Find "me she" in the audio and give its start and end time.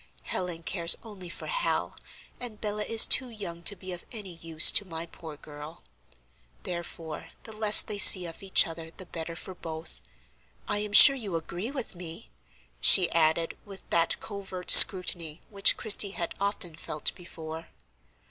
11.93-13.11